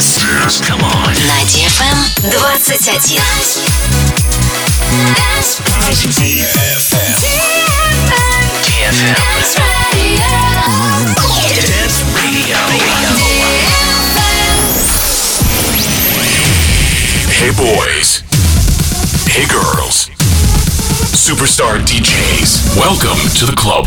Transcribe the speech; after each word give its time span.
Dance. 0.00 0.62
Come 0.62 0.80
on. 0.80 1.12
На 1.12 1.44
DFM 1.44 1.98
21. 2.30 2.56
DFM. 8.64 9.14
Dance 11.66 12.00
Radio. 12.16 12.56
Hey 17.28 17.50
boys. 17.52 18.22
Hey 19.28 19.44
girls. 19.46 20.08
Superstar 21.12 21.78
DJs. 21.84 22.74
Welcome 22.74 23.20
to 23.36 23.44
the 23.44 23.54
club. 23.54 23.86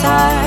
side. 0.00 0.37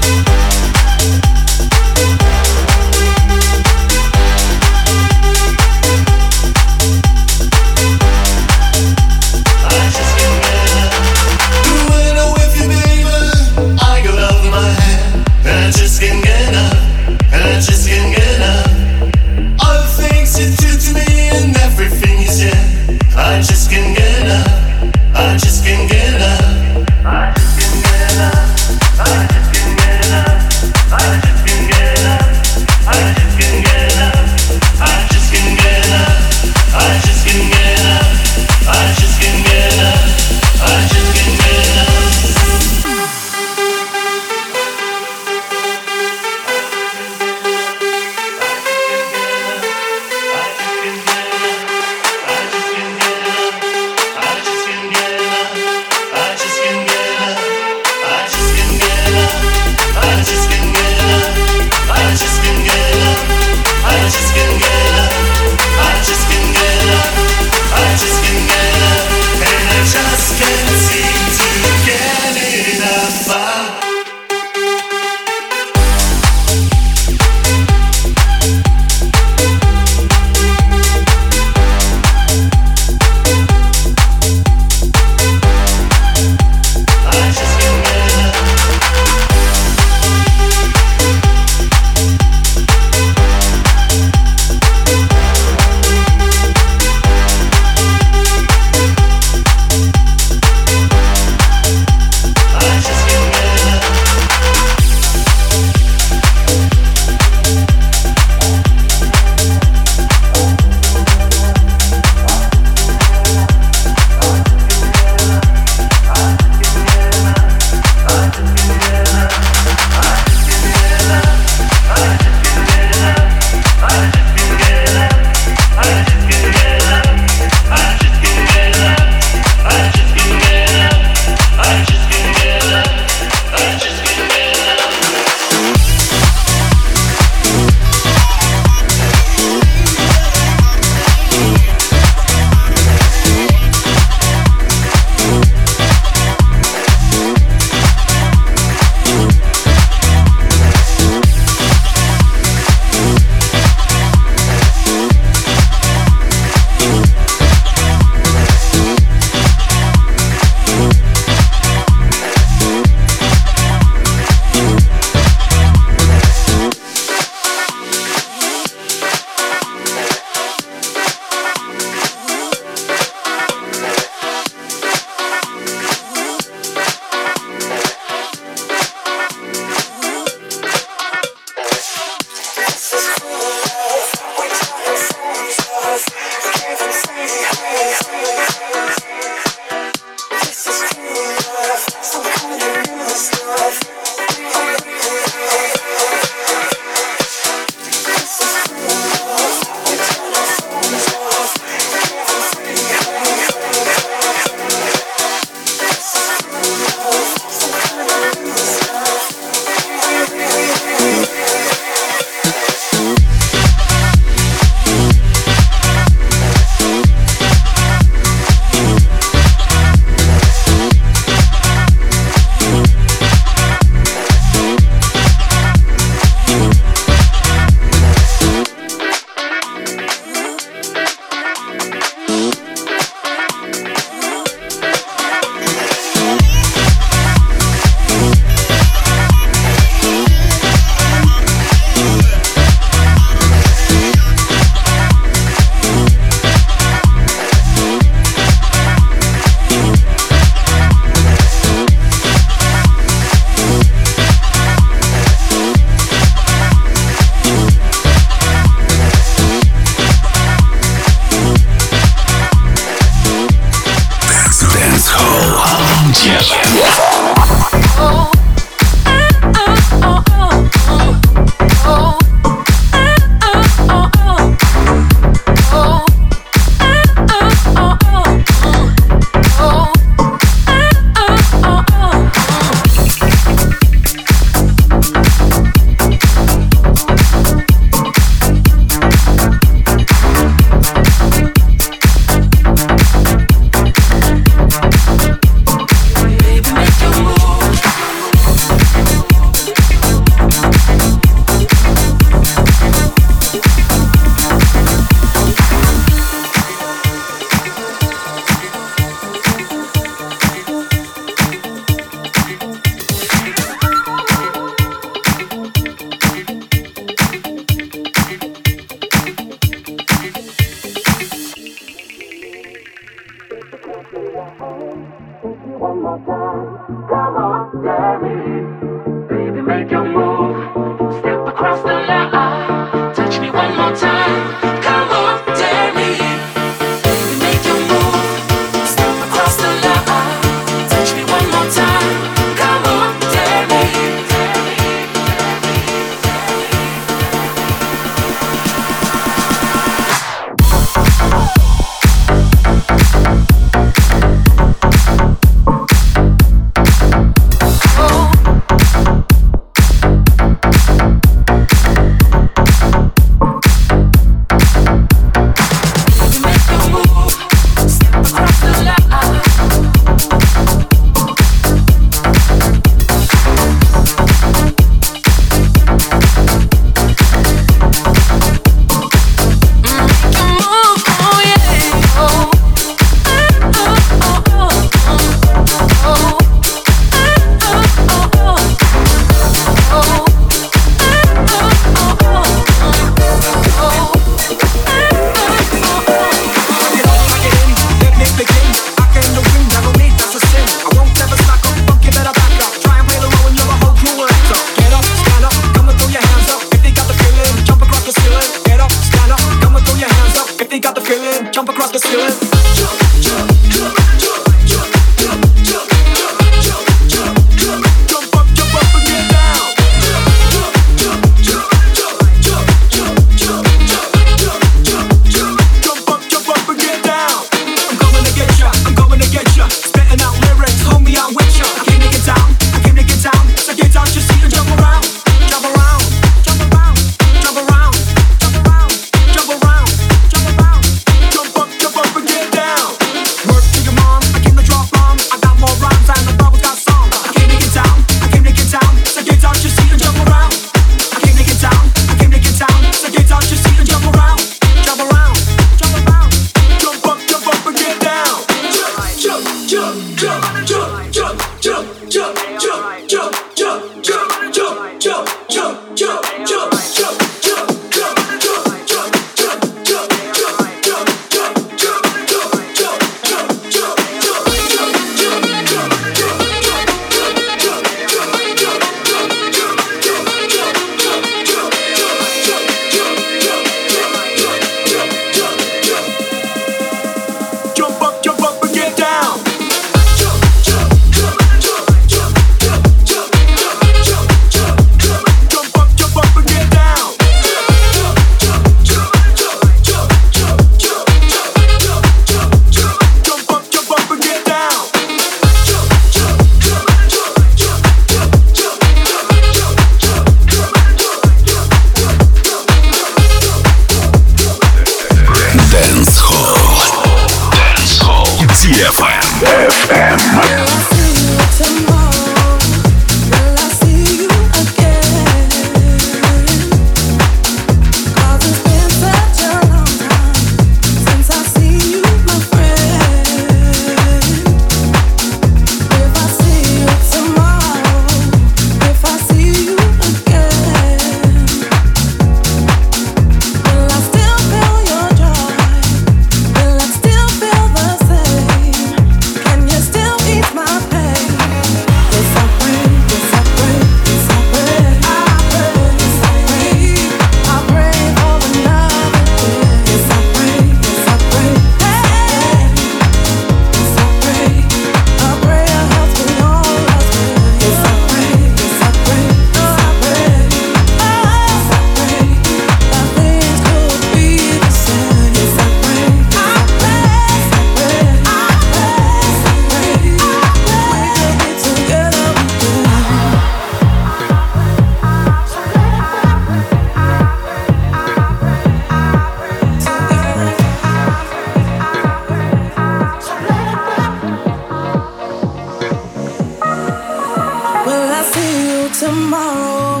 tomorrow 599.04 600.00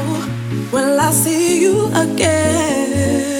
will 0.72 0.98
I 0.98 1.10
see 1.10 1.60
you 1.60 1.88
again? 1.88 3.36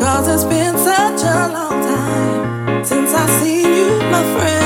Cause 0.00 0.26
it's 0.34 0.44
been 0.44 0.76
such 0.76 1.22
a 1.22 1.48
long 1.56 1.78
time 1.94 2.84
since 2.84 3.14
I've 3.14 3.30
seen 3.40 3.72
you, 3.80 3.90
my 4.10 4.22
friend. 4.34 4.65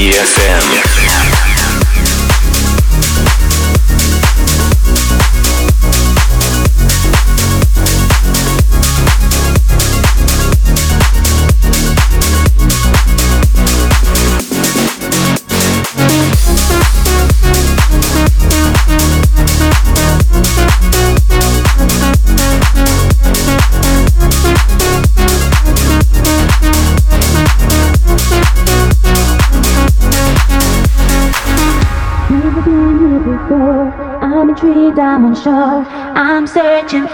DFM. 0.00 1.09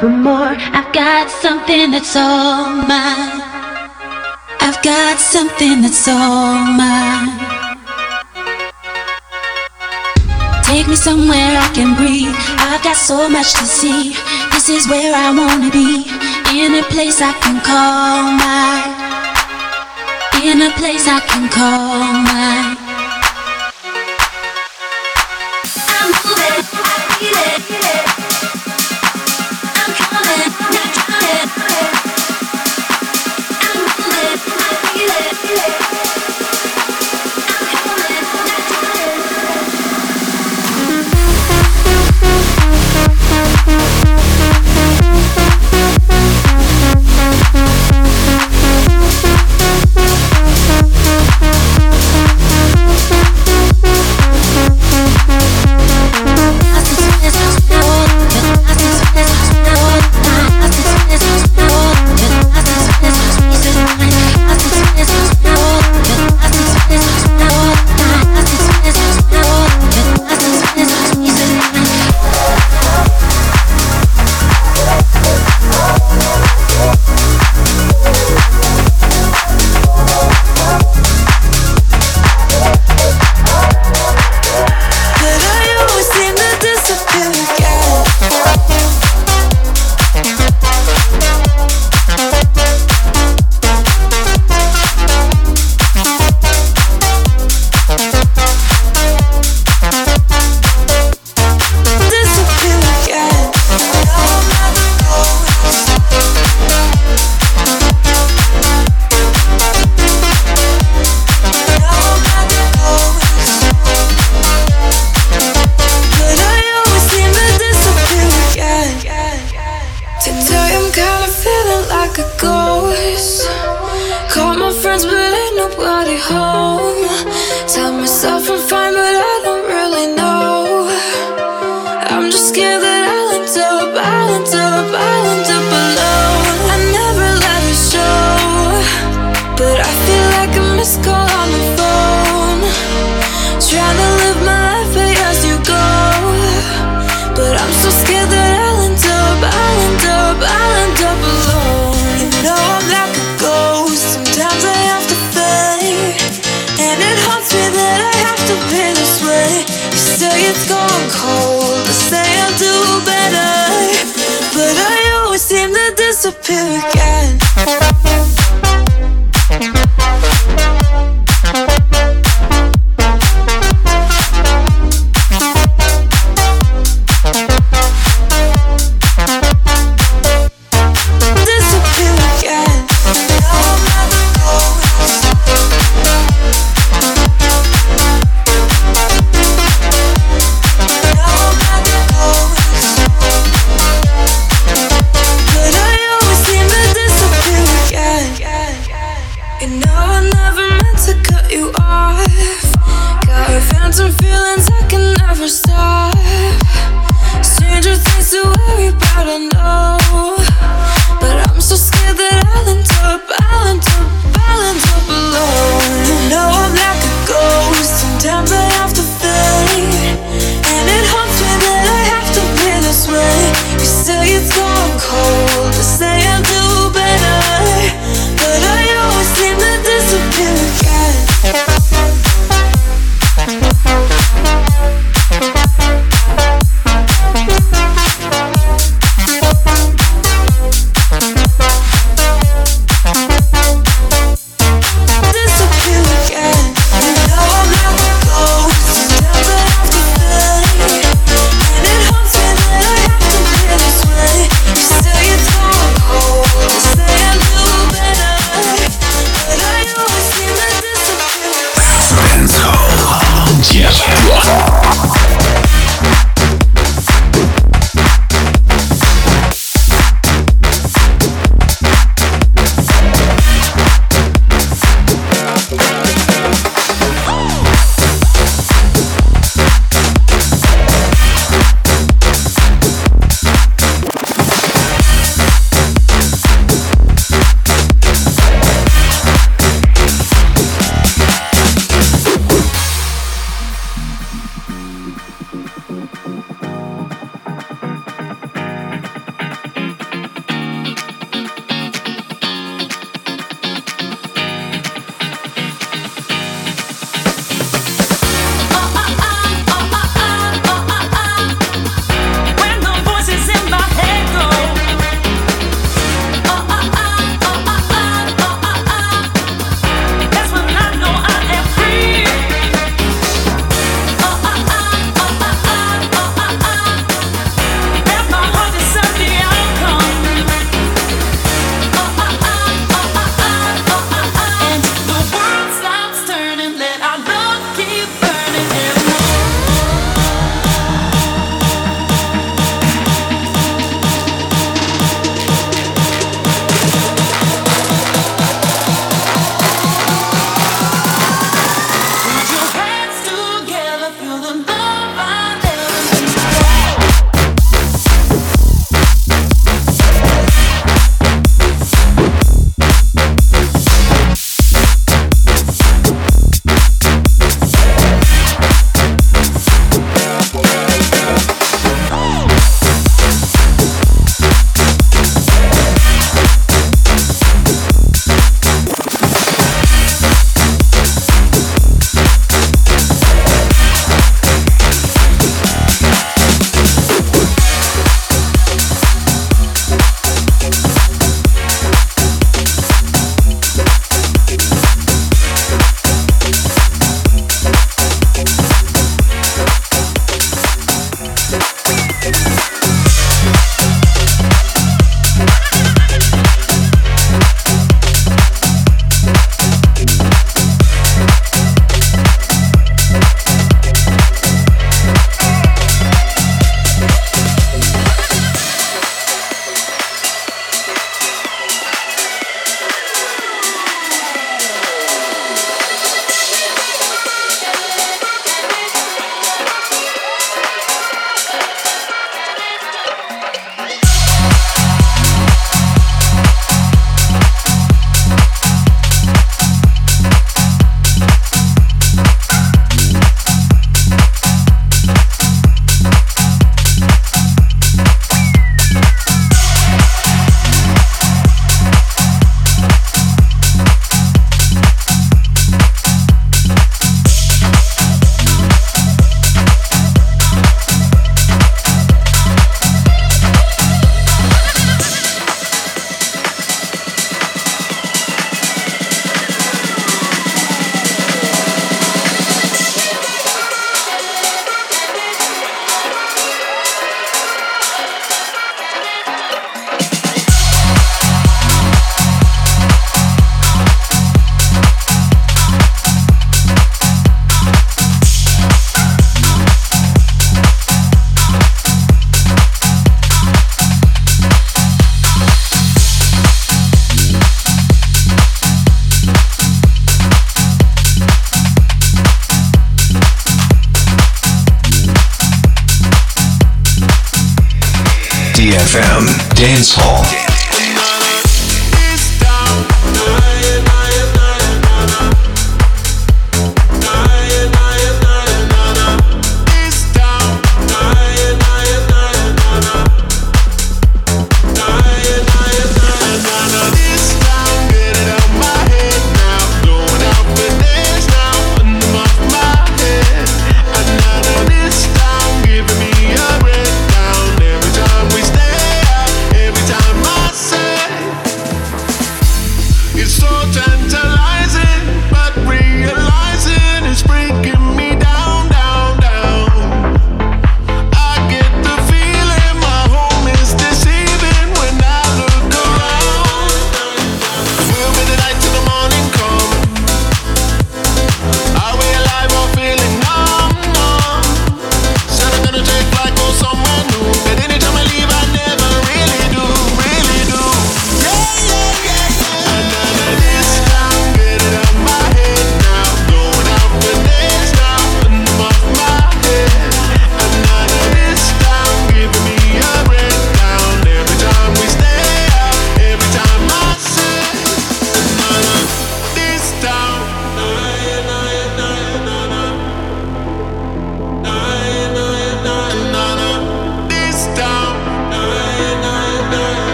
for 0.00 0.08
more. 0.08 0.52
I've 0.76 0.92
got 0.92 1.30
something 1.30 1.90
that's 1.90 2.14
all 2.16 2.68
mine. 2.84 3.40
I've 4.60 4.80
got 4.82 5.18
something 5.18 5.80
that's 5.80 6.06
all 6.08 6.60
mine. 6.76 7.32
Take 10.64 10.88
me 10.88 10.96
somewhere 10.96 11.56
I 11.56 11.70
can 11.72 11.96
breathe. 11.96 12.34
I've 12.58 12.82
got 12.82 12.96
so 12.96 13.28
much 13.28 13.54
to 13.54 13.64
see. 13.64 14.14
This 14.52 14.68
is 14.68 14.86
where 14.88 15.14
I 15.14 15.32
wanna 15.32 15.70
be. 15.70 16.04
In 16.52 16.74
a 16.74 16.84
place 16.94 17.22
I 17.22 17.32
can 17.40 17.56
call 17.64 18.36
mine. 18.44 18.92
In 20.44 20.60
a 20.60 20.70
place 20.76 21.08
I 21.08 21.20
can 21.20 21.48
call 21.48 22.12
mine. 22.28 22.75